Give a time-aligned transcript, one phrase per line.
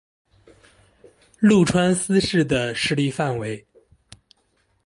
[1.39, 3.67] 麓川思氏的势力范围。